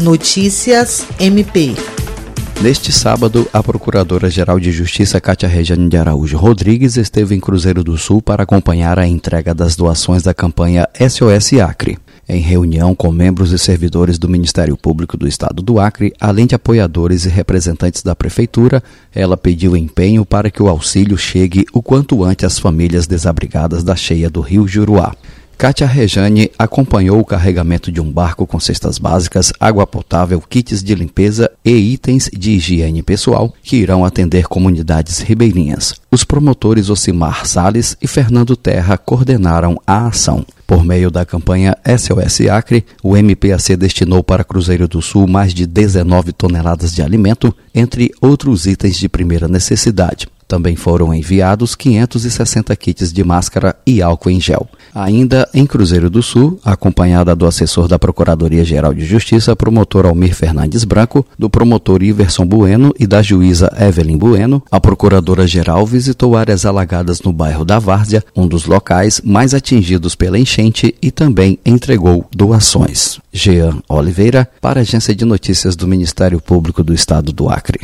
[0.00, 1.74] Notícias MP.
[2.62, 7.98] Neste sábado, a Procuradora-Geral de Justiça Cátia Regiane de Araújo Rodrigues esteve em Cruzeiro do
[7.98, 11.98] Sul para acompanhar a entrega das doações da campanha SOS Acre.
[12.26, 16.54] Em reunião com membros e servidores do Ministério Público do Estado do Acre, além de
[16.54, 18.82] apoiadores e representantes da Prefeitura,
[19.14, 23.94] ela pediu empenho para que o auxílio chegue o quanto antes às famílias desabrigadas da
[23.94, 25.14] cheia do Rio Juruá.
[25.60, 30.94] Kátia Rejane acompanhou o carregamento de um barco com cestas básicas, água potável, kits de
[30.94, 35.96] limpeza e itens de higiene pessoal que irão atender comunidades ribeirinhas.
[36.10, 40.46] Os promotores Ocimar Sales e Fernando Terra coordenaram a ação.
[40.66, 45.66] Por meio da campanha SOS Acre, o MPAC destinou para Cruzeiro do Sul mais de
[45.66, 50.26] 19 toneladas de alimento, entre outros itens de primeira necessidade.
[50.50, 54.68] Também foram enviados 560 kits de máscara e álcool em gel.
[54.92, 60.82] Ainda em Cruzeiro do Sul, acompanhada do assessor da Procuradoria-Geral de Justiça, promotor Almir Fernandes
[60.82, 67.22] Branco, do promotor Iverson Bueno e da juíza Evelyn Bueno, a procuradora-geral visitou áreas alagadas
[67.22, 73.20] no bairro da Várzea, um dos locais mais atingidos pela enchente, e também entregou doações.
[73.32, 77.78] Jean Oliveira, para a Agência de Notícias do Ministério Público do Estado do Acre.